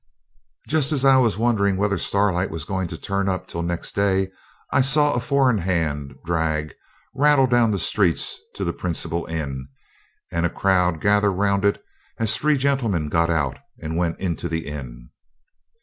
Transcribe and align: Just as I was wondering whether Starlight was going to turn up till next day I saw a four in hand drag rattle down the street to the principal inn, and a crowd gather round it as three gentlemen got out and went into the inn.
Just 0.67 0.91
as 0.91 1.05
I 1.05 1.17
was 1.17 1.37
wondering 1.37 1.77
whether 1.77 1.99
Starlight 1.99 2.49
was 2.49 2.63
going 2.63 2.87
to 2.87 2.97
turn 2.97 3.29
up 3.29 3.45
till 3.47 3.61
next 3.61 3.91
day 3.93 4.31
I 4.71 4.81
saw 4.81 5.13
a 5.13 5.19
four 5.19 5.47
in 5.51 5.59
hand 5.59 6.15
drag 6.25 6.73
rattle 7.13 7.45
down 7.45 7.69
the 7.69 7.77
street 7.77 8.19
to 8.55 8.63
the 8.63 8.73
principal 8.73 9.27
inn, 9.27 9.67
and 10.31 10.43
a 10.43 10.49
crowd 10.49 11.01
gather 11.01 11.31
round 11.31 11.65
it 11.65 11.85
as 12.17 12.35
three 12.35 12.57
gentlemen 12.57 13.09
got 13.09 13.29
out 13.29 13.59
and 13.79 13.95
went 13.95 14.19
into 14.19 14.49
the 14.49 14.65
inn. 14.65 15.11